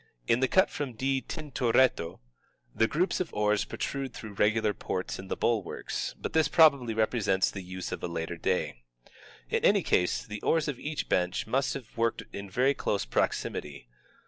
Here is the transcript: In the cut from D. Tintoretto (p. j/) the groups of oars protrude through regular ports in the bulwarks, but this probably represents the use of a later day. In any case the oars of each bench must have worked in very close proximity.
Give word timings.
In 0.25 0.39
the 0.39 0.47
cut 0.47 0.71
from 0.71 0.93
D. 0.95 1.21
Tintoretto 1.21 2.15
(p. 2.17 2.17
j/) 2.17 2.17
the 2.73 2.87
groups 2.87 3.19
of 3.19 3.31
oars 3.35 3.65
protrude 3.65 4.15
through 4.15 4.33
regular 4.33 4.73
ports 4.73 5.19
in 5.19 5.27
the 5.27 5.37
bulwarks, 5.37 6.15
but 6.19 6.33
this 6.33 6.47
probably 6.47 6.95
represents 6.95 7.51
the 7.51 7.61
use 7.61 7.91
of 7.91 8.01
a 8.01 8.07
later 8.07 8.35
day. 8.35 8.81
In 9.51 9.63
any 9.63 9.83
case 9.83 10.25
the 10.25 10.41
oars 10.41 10.67
of 10.67 10.79
each 10.79 11.07
bench 11.07 11.45
must 11.45 11.75
have 11.75 11.95
worked 11.95 12.23
in 12.33 12.49
very 12.49 12.73
close 12.73 13.05
proximity. 13.05 13.89